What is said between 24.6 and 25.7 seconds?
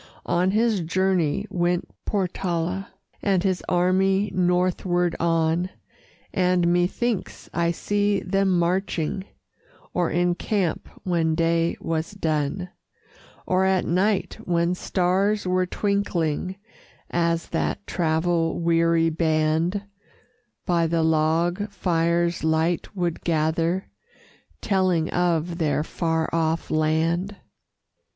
Telling of